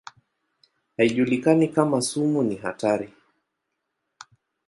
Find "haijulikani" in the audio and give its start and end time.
0.97-1.67